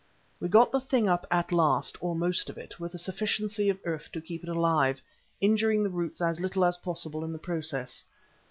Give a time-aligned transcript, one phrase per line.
[0.39, 3.77] We got the thing up at last, or most of it, with a sufficiency of
[3.85, 4.99] earth to keep it alive,
[5.39, 8.03] injuring the roots as little as possible in the process.